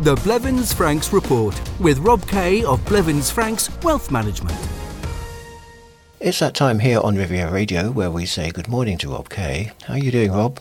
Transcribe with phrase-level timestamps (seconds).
[0.00, 4.58] The Blevins Franks Report with Rob Kay of Blevins Franks Wealth Management.
[6.18, 9.70] It's that time here on Riviera Radio where we say good morning to Rob Kay.
[9.84, 10.58] How are you doing, Rob?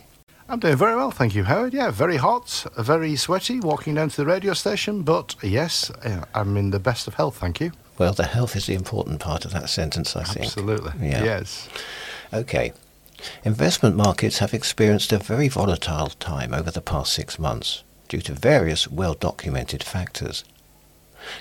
[0.48, 1.74] I'm doing very well, thank you, Howard.
[1.74, 6.56] Yeah, very hot, very sweaty walking down to the radio station, but yes, uh, I'm
[6.56, 7.72] in the best of health, thank you.
[7.98, 10.48] Well, the health is the important part of that sentence, I think.
[10.48, 10.92] Absolutely.
[11.08, 11.24] Yeah.
[11.24, 11.68] Yes.
[12.32, 12.74] Okay.
[13.44, 18.34] Investment markets have experienced a very volatile time over the past six months due to
[18.34, 20.44] various well documented factors.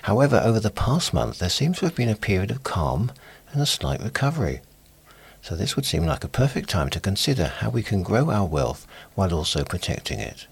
[0.02, 3.10] However, over the past month, there seems to have been a period of calm
[3.52, 4.60] and a slight recovery.
[5.42, 8.46] So this would seem like a perfect time to consider how we can grow our
[8.46, 8.86] wealth
[9.16, 10.46] while also protecting it.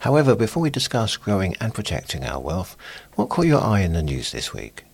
[0.00, 2.74] However, before we discuss growing and protecting our wealth,
[3.16, 4.85] what caught your eye in the news this week?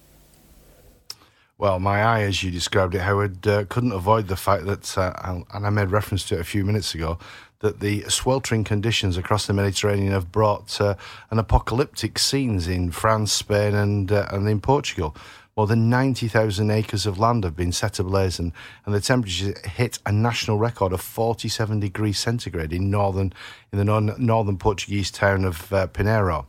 [1.62, 5.12] Well, my eye, as you described it, Howard, uh, couldn't avoid the fact that, uh,
[5.54, 7.20] and I made reference to it a few minutes ago,
[7.60, 10.96] that the sweltering conditions across the Mediterranean have brought uh,
[11.30, 15.14] an apocalyptic scenes in France, Spain, and uh, and in Portugal.
[15.56, 18.50] More than 90,000 acres of land have been set ablaze, and,
[18.84, 23.32] and the temperatures hit a national record of 47 degrees centigrade in northern
[23.70, 26.44] in the non, northern Portuguese town of uh, Pinheiro.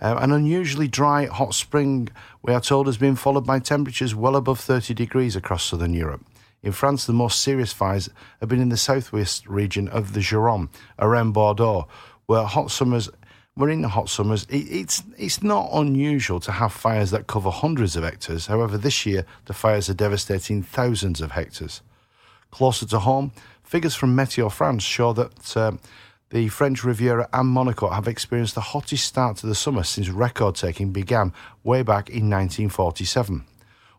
[0.00, 2.08] Uh, an unusually dry, hot spring,
[2.42, 6.24] we are told, has been followed by temperatures well above 30 degrees across southern Europe.
[6.62, 8.08] In France, the most serious fires
[8.40, 10.68] have been in the southwest region of the Gironde,
[10.98, 11.86] around Bordeaux,
[12.26, 13.08] where hot summers
[13.58, 14.46] we're in the hot summers.
[14.48, 18.46] it's it's not unusual to have fires that cover hundreds of hectares.
[18.46, 21.82] However, this year the fires are devastating thousands of hectares.
[22.52, 23.32] Closer to home,
[23.64, 25.72] figures from Meteo France show that uh,
[26.30, 30.56] the French Riviera and Monaco have experienced the hottest start to the summer since record
[30.56, 31.32] taking began
[31.64, 33.44] way back in 1947.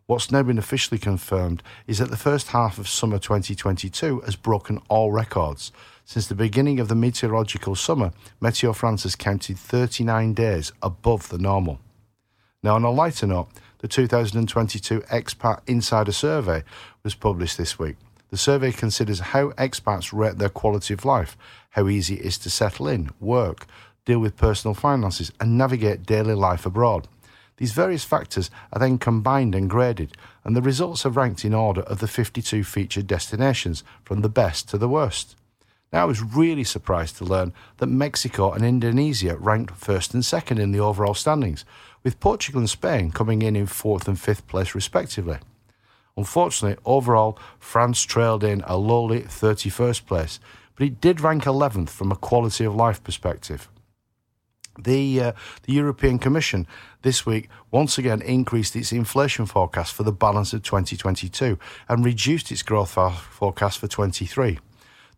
[0.05, 4.79] What's now been officially confirmed is that the first half of summer 2022 has broken
[4.89, 5.71] all records.
[6.05, 11.37] Since the beginning of the meteorological summer, Meteo France has counted 39 days above the
[11.37, 11.79] normal.
[12.61, 16.63] Now, on a lighter note, the 2022 Expat Insider Survey
[17.03, 17.95] was published this week.
[18.29, 21.35] The survey considers how expats rate their quality of life,
[21.71, 23.65] how easy it is to settle in, work,
[24.05, 27.07] deal with personal finances, and navigate daily life abroad.
[27.57, 31.81] These various factors are then combined and graded, and the results are ranked in order
[31.81, 35.35] of the 52 featured destinations, from the best to the worst.
[35.91, 40.59] Now, I was really surprised to learn that Mexico and Indonesia ranked first and second
[40.59, 41.65] in the overall standings,
[42.03, 45.39] with Portugal and Spain coming in in fourth and fifth place, respectively.
[46.19, 50.39] Unfortunately, overall, France trailed in a lowly 31st place,
[50.75, 53.69] but it did rank 11th from a quality of life perspective.
[54.77, 55.31] The, uh,
[55.63, 56.67] the European Commission
[57.03, 61.57] this week once again increased its inflation forecast for the balance of 2022
[61.87, 64.59] and reduced its growth forecast for 23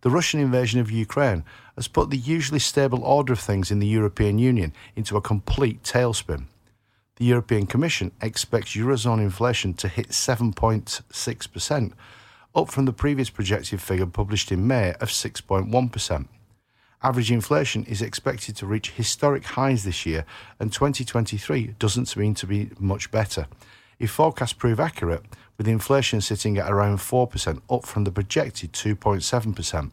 [0.02, 1.44] the Russian invasion of Ukraine
[1.76, 5.84] has put the usually stable order of things in the European Union into a complete
[5.84, 6.46] tailspin.
[7.22, 11.92] The European Commission expects Eurozone inflation to hit 7.6%,
[12.56, 16.28] up from the previous projected figure published in May of 6.1%.
[17.04, 20.26] Average inflation is expected to reach historic highs this year,
[20.60, 23.46] and 2023 doesn't seem to be much better.
[24.00, 25.22] If forecasts prove accurate,
[25.60, 29.92] with inflation sitting at around 4%, up from the projected 2.7%.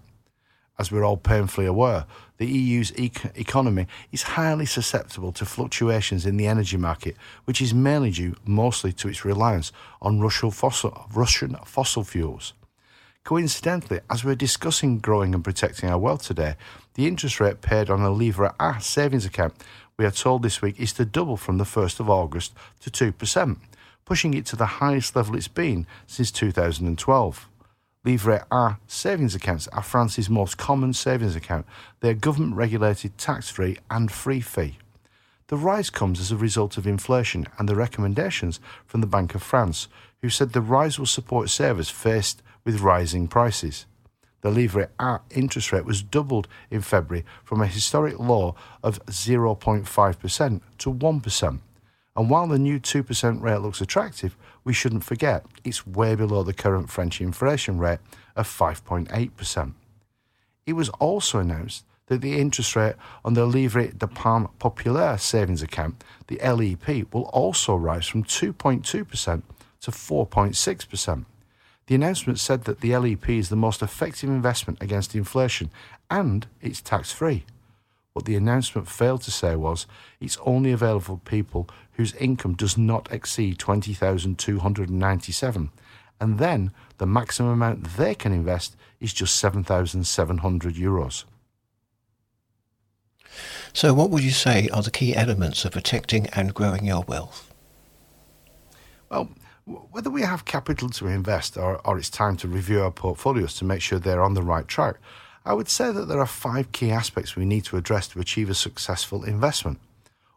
[0.79, 2.07] As we're all painfully aware,
[2.37, 7.17] the EU's economy is highly susceptible to fluctuations in the energy market,
[7.47, 12.53] which is mainly due mostly to its reliance on Russian fossil, Russian fossil fuels.
[13.25, 16.55] Coincidentally, as we're discussing growing and protecting our wealth today,
[16.95, 19.55] the interest rate paid on a Livret A savings account,
[19.97, 23.57] we are told this week, is to double from the 1st of August to 2%
[24.09, 27.48] pushing it to the highest level it's been since 2012.
[28.05, 31.67] Livret A savings accounts are France's most common savings account.
[32.01, 34.79] They are government regulated, tax free, and free fee.
[35.49, 39.43] The rise comes as a result of inflation and the recommendations from the Bank of
[39.43, 39.89] France,
[40.23, 43.87] who said the rise will support savers faced with rising prices.
[44.43, 50.61] The Livret A interest rate was doubled in February from a historic low of 0.5%
[50.79, 51.59] to 1%.
[52.19, 56.53] And while the new 2% rate looks attractive, we shouldn't forget it's way below the
[56.53, 58.01] current French inflation rate
[58.35, 59.73] of 5.8%.
[60.67, 66.03] It was also announced that the interest rate on the Livret d'Épargne Populaire savings account,
[66.27, 71.25] the LEP, will also rise from 2.2% to 4.6%.
[71.87, 75.71] The announcement said that the LEP is the most effective investment against inflation
[76.11, 77.45] and it's tax free.
[78.19, 79.87] What the announcement failed to say was
[80.19, 85.71] it's only available for people whose income does not exceed 20,297
[86.21, 91.25] and then the maximum amount they can invest is just 7,700 euros.
[93.73, 97.53] So, what would you say are the key elements of protecting and growing your wealth?
[99.11, 99.31] Well,
[99.67, 103.65] whether we have capital to invest or, or it's time to review our portfolios to
[103.65, 104.97] make sure they're on the right track,
[105.45, 108.51] I would say that there are five key aspects we need to address to achieve
[108.51, 109.79] a successful investment.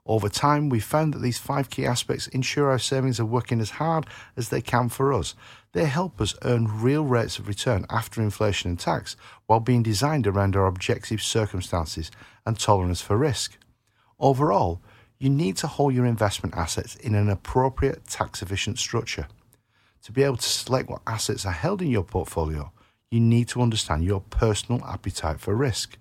[0.05, 3.71] Over time, we've found that these five key aspects ensure our savings are working as
[3.71, 5.35] hard as they can for us.
[5.73, 9.15] They help us earn real rates of return after inflation and tax
[9.45, 12.09] while being designed around our objective circumstances
[12.45, 13.57] and tolerance for risk.
[14.19, 14.81] Overall,
[15.19, 19.27] you need to hold your investment assets in an appropriate tax efficient structure.
[20.03, 22.71] To be able to select what assets are held in your portfolio,
[23.11, 25.99] you need to understand your personal appetite for risk.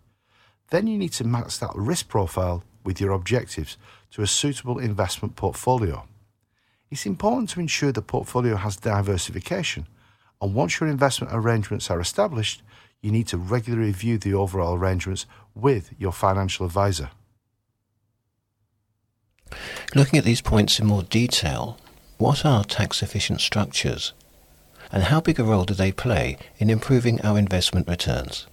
[0.70, 3.76] Then you need to match that risk profile with your objectives
[4.12, 6.06] to a suitable investment portfolio.
[6.90, 9.86] It's important to ensure the portfolio has diversification,
[10.42, 12.62] and once your investment arrangements are established,
[13.00, 17.10] you need to regularly review the overall arrangements with your financial advisor.
[19.94, 21.78] Looking at these points in more detail,
[22.18, 24.12] what are tax efficient structures?
[24.92, 28.46] And how big a role do they play in improving our investment returns?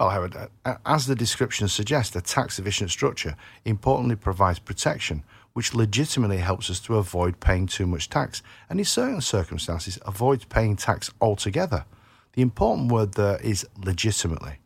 [0.00, 3.36] Well, Howard, uh, as the description suggests, a tax efficient structure
[3.66, 8.86] importantly provides protection, which legitimately helps us to avoid paying too much tax, and in
[8.86, 11.84] certain circumstances, avoids paying tax altogether.
[12.32, 14.60] The important word there is legitimately.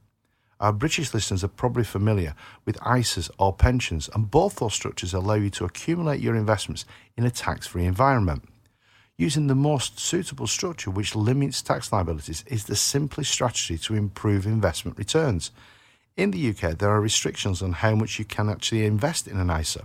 [0.61, 5.35] Our British listeners are probably familiar with ISAs or pensions, and both those structures allow
[5.35, 6.85] you to accumulate your investments
[7.17, 8.45] in a tax free environment.
[9.17, 14.45] Using the most suitable structure which limits tax liabilities is the simplest strategy to improve
[14.45, 15.53] investment returns.
[16.17, 19.51] In the UK, there are restrictions on how much you can actually invest in an
[19.51, 19.85] ISA.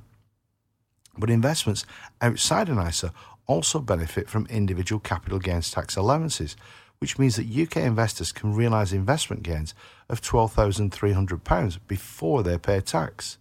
[1.16, 1.86] But investments
[2.22, 3.14] outside an ISA
[3.46, 6.56] also benefit from individual capital gains tax allowances,
[6.98, 9.76] which means that UK investors can realise investment gains
[10.10, 13.38] of £12,300 before they pay tax.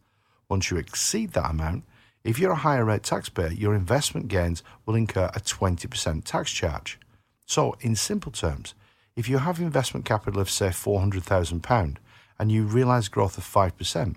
[0.49, 1.85] Once you exceed that amount,
[2.25, 6.99] if you're a higher rate taxpayer, your investment gains will incur a 20% tax charge.
[7.47, 8.75] So, in simple terms,
[9.17, 11.97] if you have investment capital of, say, £400,000
[12.39, 14.17] and you realise growth of 5%,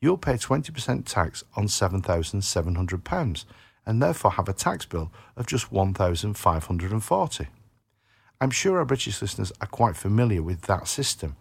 [0.00, 3.44] you'll pay 20% tax on £7,700
[3.86, 7.46] and therefore have a tax bill of just £1,540.
[8.40, 11.36] I'm sure our British listeners are quite familiar with that system,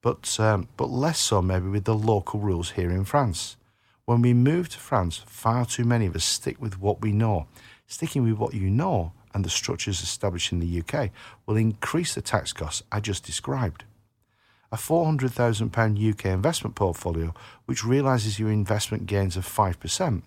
[0.00, 3.56] but, um, but less so maybe with the local rules here in France.
[4.10, 7.46] When we move to France, far too many of us stick with what we know.
[7.86, 11.10] Sticking with what you know and the structures established in the UK
[11.46, 13.84] will increase the tax costs I just described.
[14.72, 17.32] A £400,000 UK investment portfolio,
[17.66, 20.22] which realises your investment gains of 5%,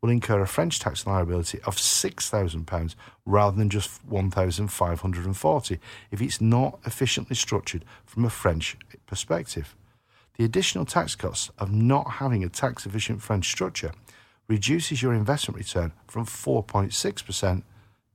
[0.00, 2.94] will incur a French tax liability of £6,000
[3.24, 5.78] rather than just £1,540
[6.10, 8.76] if it's not efficiently structured from a French
[9.06, 9.76] perspective.
[10.40, 13.92] The additional tax costs of not having a tax efficient French structure
[14.48, 17.62] reduces your investment return from 4.6%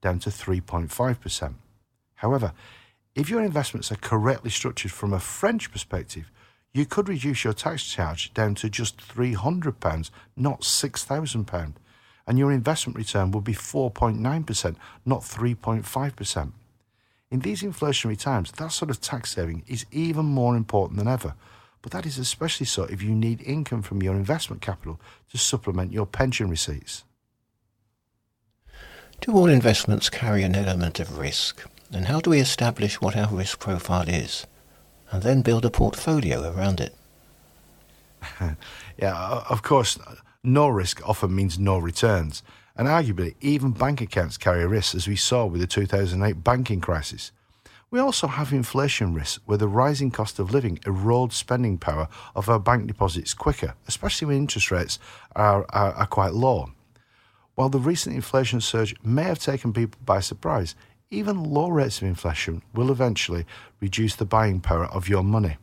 [0.02, 1.54] down to 3.5%.
[2.16, 2.54] However,
[3.14, 6.32] if your investments are correctly structured from a French perspective,
[6.74, 11.74] you could reduce your tax charge down to just £300, not £6,000,
[12.26, 14.76] and your investment return would be 4.9%,
[15.06, 16.52] not 3.5%.
[17.30, 21.36] In these inflationary times, that sort of tax saving is even more important than ever.
[21.86, 25.00] But that is especially so if you need income from your investment capital
[25.30, 27.04] to supplement your pension receipts.
[29.22, 31.62] Do all investments carry an element of risk?
[31.92, 34.48] And how do we establish what our risk profile is?
[35.12, 36.96] and then build a portfolio around it.
[38.98, 39.98] yeah, of course,
[40.44, 42.44] no risk often means no returns.
[42.76, 47.32] And arguably, even bank accounts carry risks, as we saw with the 2008 banking crisis.
[47.96, 52.50] We also have inflation risks, where the rising cost of living erodes spending power of
[52.50, 55.00] our bank deposits quicker, especially when interest rates
[55.34, 56.72] are, are, are quite low.
[57.54, 60.76] While the recent inflation surge may have taken people by surprise,
[61.10, 63.46] even low rates of inflation will eventually
[63.80, 65.56] reduce the buying power of your money.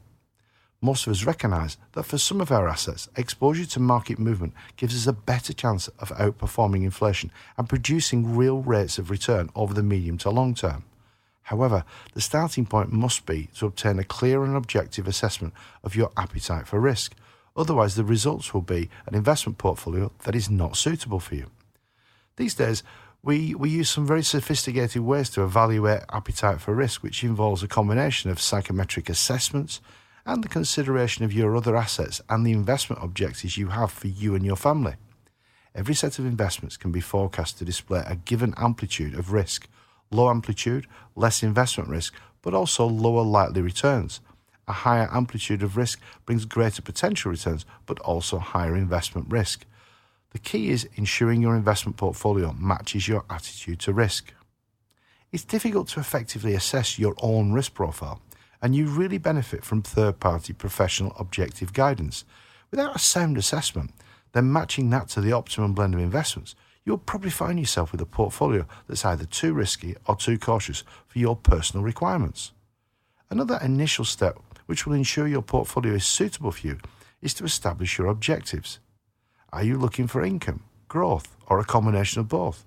[0.81, 4.97] Most of us recognise that for some of our assets, exposure to market movement gives
[4.97, 9.83] us a better chance of outperforming inflation and producing real rates of return over the
[9.83, 10.85] medium to long term.
[11.45, 11.85] However,
[12.15, 16.67] the starting point must be to obtain a clear and objective assessment of your appetite
[16.67, 17.15] for risk.
[17.57, 21.51] Otherwise, the results will be an investment portfolio that is not suitable for you.
[22.37, 22.83] These days,
[23.23, 27.69] we, we use some very sophisticated ways to evaluate appetite for risk, which involves a
[27.69, 29.81] combination of psychometric assessments
[30.25, 34.35] and the consideration of your other assets and the investment objectives you have for you
[34.35, 34.95] and your family.
[35.75, 39.69] Every set of investments can be forecast to display a given amplitude of risk
[40.15, 44.21] low amplitude, less investment risk, but also lower likely returns.
[44.69, 49.67] A higher amplitude of risk brings greater potential returns, but also higher investment risk.
[50.31, 54.33] The key is ensuring your investment portfolio matches your attitude to risk.
[55.31, 58.21] It's difficult to effectively assess your own risk profile,
[58.61, 62.25] and you really benefit from third party professional objective guidance.
[62.71, 63.93] Without a sound assessment,
[64.33, 66.55] then matching that to the optimum blend of investments,
[66.85, 71.19] you'll probably find yourself with a portfolio that's either too risky or too cautious for
[71.19, 72.53] your personal requirements.
[73.31, 76.79] Another initial step, which will ensure your portfolio is suitable for you,
[77.21, 78.79] is to establish your objectives.
[79.53, 82.65] Are you looking for income, growth, or a combination of both?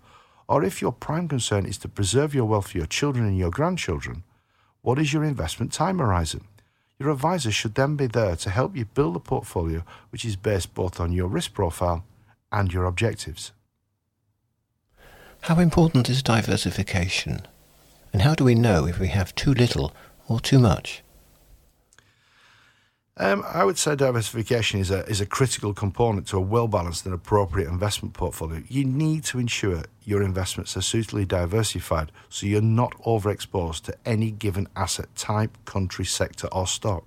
[0.47, 3.49] Or if your prime concern is to preserve your wealth for your children and your
[3.49, 4.23] grandchildren,
[4.81, 6.45] what is your investment time horizon?
[6.99, 10.73] Your advisor should then be there to help you build a portfolio which is based
[10.73, 12.05] both on your risk profile
[12.51, 13.51] and your objectives.
[15.45, 17.45] How important is diversification?
[18.11, 19.93] And how do we know if we have too little
[20.27, 21.03] or too much?
[23.17, 27.05] Um, I would say diversification is a is a critical component to a well balanced
[27.05, 28.63] and appropriate investment portfolio.
[28.67, 34.31] You need to ensure your investments are suitably diversified so you're not overexposed to any
[34.31, 37.05] given asset type, country, sector, or stock.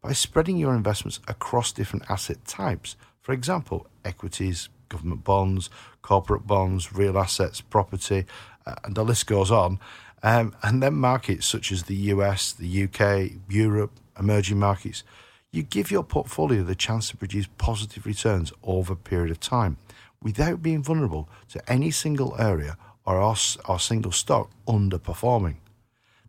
[0.00, 5.70] By spreading your investments across different asset types, for example, equities, government bonds,
[6.02, 8.26] corporate bonds, real assets, property,
[8.66, 9.78] uh, and the list goes on,
[10.22, 15.02] um, and then markets such as the US, the UK, Europe, emerging markets,
[15.50, 19.78] you give your portfolio the chance to produce positive returns over a period of time
[20.22, 25.56] without being vulnerable to any single area or our, our single stock underperforming.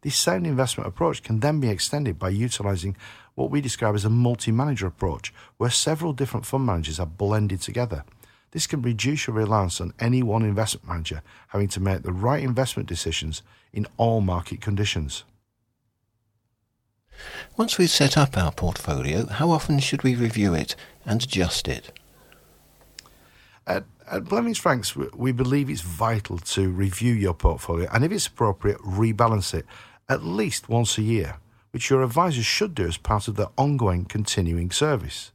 [0.01, 2.97] This sound investment approach can then be extended by utilizing
[3.35, 7.61] what we describe as a multi manager approach, where several different fund managers are blended
[7.61, 8.03] together.
[8.51, 12.43] This can reduce your reliance on any one investment manager having to make the right
[12.43, 13.41] investment decisions
[13.73, 15.23] in all market conditions.
[17.57, 21.97] Once we've set up our portfolio, how often should we review it and adjust it?
[23.67, 28.27] At, at Blevins Franks, we believe it's vital to review your portfolio and, if it's
[28.27, 29.65] appropriate, rebalance it
[30.09, 31.37] at least once a year,
[31.71, 35.31] which your advisors should do as part of their ongoing continuing service.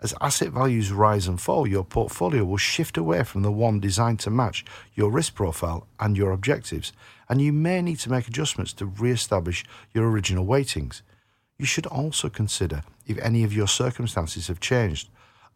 [0.00, 4.20] As asset values rise and fall, your portfolio will shift away from the one designed
[4.20, 4.64] to match
[4.94, 6.92] your risk profile and your objectives,
[7.28, 11.02] and you may need to make adjustments to re establish your original weightings
[11.58, 15.08] you should also consider if any of your circumstances have changed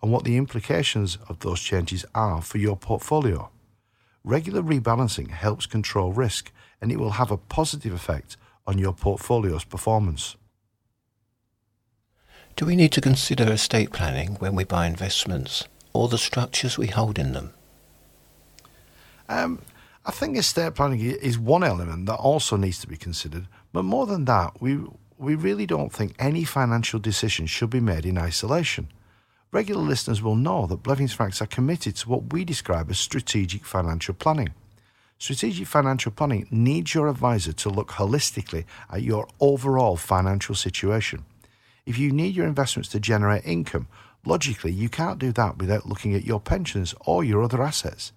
[0.03, 3.49] and what the implications of those changes are for your portfolio.
[4.25, 9.65] Regular rebalancing helps control risk and it will have a positive effect on your portfolio's
[9.65, 10.37] performance.
[12.55, 16.89] Do we need to consider estate planning when we buy investments or the structures we
[16.89, 17.55] hold in them?
[19.29, 19.63] Um,
[20.05, 24.07] I think estate planning is one element that also needs to be considered, but more
[24.07, 24.81] than that, we
[25.19, 28.89] we really don't think any financial decision should be made in isolation.
[29.53, 33.65] Regular listeners will know that Blevins Franks are committed to what we describe as strategic
[33.65, 34.53] financial planning.
[35.19, 41.25] Strategic financial planning needs your advisor to look holistically at your overall financial situation.
[41.85, 43.89] If you need your investments to generate income,
[44.25, 48.13] logically you can't do that without looking at your pensions or your other assets.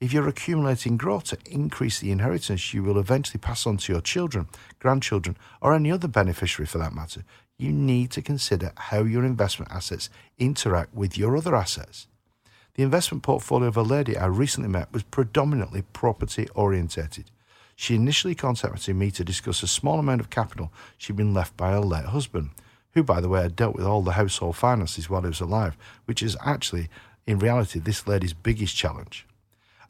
[0.00, 4.02] If you're accumulating growth to increase the inheritance you will eventually pass on to your
[4.02, 4.48] children,
[4.80, 7.24] grandchildren, or any other beneficiary for that matter,
[7.56, 12.08] you need to consider how your investment assets interact with your other assets.
[12.74, 17.30] The investment portfolio of a lady I recently met was predominantly property orientated.
[17.76, 21.70] She initially contacted me to discuss a small amount of capital she'd been left by
[21.70, 22.50] her late husband,
[22.94, 25.76] who, by the way, had dealt with all the household finances while he was alive,
[26.06, 26.88] which is actually,
[27.26, 29.26] in reality, this lady's biggest challenge.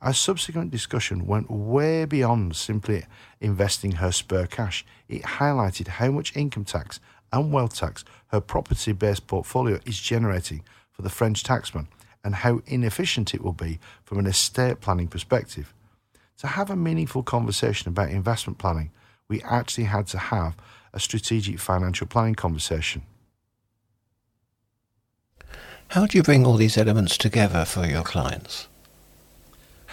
[0.01, 3.05] Our subsequent discussion went way beyond simply
[3.41, 4.85] investing her spare cash.
[5.09, 7.01] It highlighted how much income tax
[7.33, 11.87] and wealth tax her property based portfolio is generating for the French taxman
[12.23, 15.73] and how inefficient it will be from an estate planning perspective.
[16.39, 18.91] To have a meaningful conversation about investment planning,
[19.29, 20.57] we actually had to have
[20.95, 23.03] a strategic financial planning conversation.
[25.89, 28.69] How do you bring all these elements together for your clients?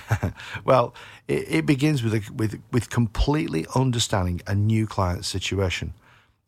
[0.66, 0.94] well,
[1.28, 5.94] it, it begins with, a, with, with completely understanding a new client's situation.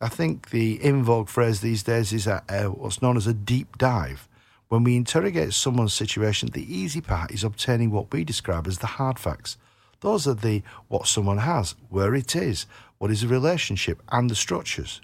[0.00, 3.26] I think the in vogue phrase these days is a, a, uh, what's known as
[3.26, 4.28] a deep dive.
[4.68, 8.86] When we interrogate someone's situation, the easy part is obtaining what we describe as the
[8.86, 9.56] hard facts.
[10.00, 12.66] Those are the what someone has, where it is,
[13.04, 15.02] what is the relationship, and the structures.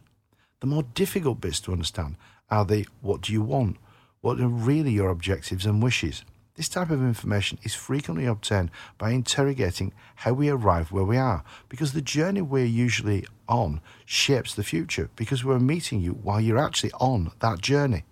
[0.61, 2.17] The more difficult bits to understand
[2.51, 3.77] are the what do you want,
[4.23, 6.25] what are really your objectives and wishes.
[6.55, 11.45] This type of information is frequently obtained by interrogating how we arrive where we are,
[11.69, 16.57] because the journey we're usually on shapes the future, because we're meeting you while you're
[16.57, 18.05] actually on that journey.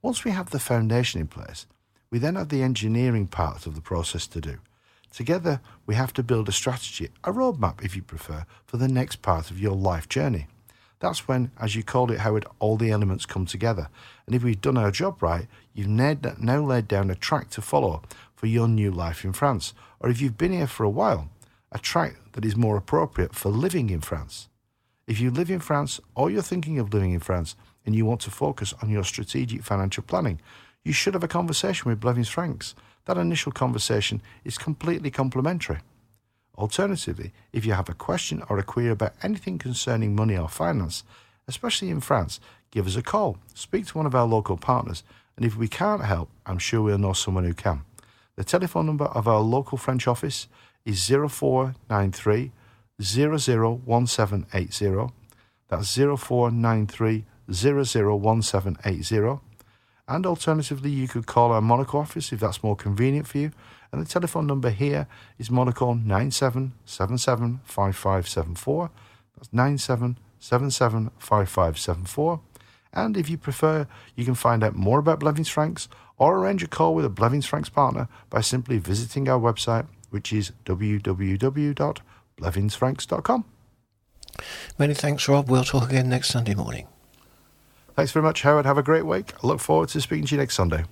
[0.00, 1.66] Once we have the foundation in place,
[2.10, 4.56] we then have the engineering part of the process to do.
[5.12, 9.16] Together, we have to build a strategy, a roadmap if you prefer, for the next
[9.22, 10.46] part of your life journey.
[11.00, 13.88] That's when, as you called it, Howard, all the elements come together.
[14.26, 18.02] And if we've done our job right, you've now laid down a track to follow
[18.34, 19.74] for your new life in France.
[20.00, 21.28] Or if you've been here for a while,
[21.72, 24.48] a track that is more appropriate for living in France.
[25.06, 28.20] If you live in France or you're thinking of living in France and you want
[28.22, 30.40] to focus on your strategic financial planning,
[30.84, 32.74] you should have a conversation with Blevins Franks.
[33.06, 35.78] That initial conversation is completely complimentary.
[36.56, 41.02] Alternatively, if you have a question or a query about anything concerning money or finance,
[41.48, 42.38] especially in France,
[42.70, 45.02] give us a call, speak to one of our local partners,
[45.36, 47.82] and if we can't help, I'm sure we'll know someone who can.
[48.36, 50.46] The telephone number of our local French office
[50.84, 52.52] is 0493
[53.00, 55.12] 001780.
[55.68, 59.40] That's 0493 001780.
[60.08, 63.50] And alternatively, you could call our Monaco office if that's more convenient for you.
[63.92, 68.90] And the telephone number here is Monaco 97775574.
[69.36, 72.40] That's 97775574.
[72.94, 76.68] And if you prefer, you can find out more about Blevins Franks or arrange a
[76.68, 83.44] call with a Blevins Franks partner by simply visiting our website, which is www.blevinsfranks.com.
[84.78, 85.50] Many thanks, Rob.
[85.50, 86.86] We'll talk again next Sunday morning.
[87.94, 88.66] Thanks very much, Howard.
[88.66, 89.32] Have a great week.
[89.42, 90.84] I look forward to speaking to you next Sunday.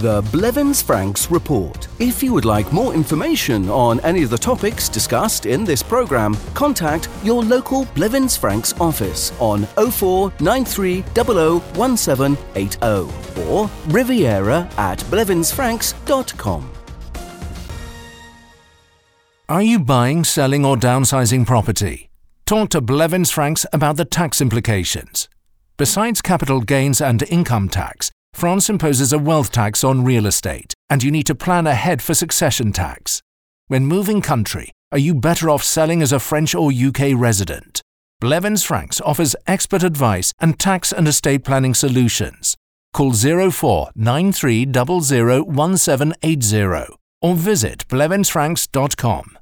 [0.00, 1.88] The Blevins Franks Report.
[1.98, 6.36] If you would like more information on any of the topics discussed in this programme,
[6.52, 16.70] contact your local Blevins Franks office on 0493 001780 or riviera at blevinsfranks.com.
[19.48, 22.07] Are you buying, selling, or downsizing property?
[22.48, 25.28] Talk to Blevins Franks about the tax implications.
[25.76, 31.02] Besides capital gains and income tax, France imposes a wealth tax on real estate, and
[31.02, 33.20] you need to plan ahead for succession tax.
[33.66, 37.82] When moving country, are you better off selling as a French or UK resident?
[38.18, 42.56] Blevins Franks offers expert advice and tax and estate planning solutions.
[42.94, 44.64] Call 0493
[47.20, 49.36] or visit blevinsfranks.com.